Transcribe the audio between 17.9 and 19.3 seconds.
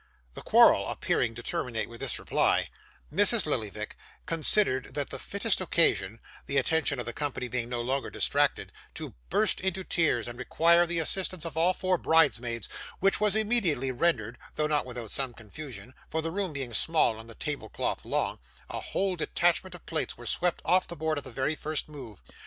long, a whole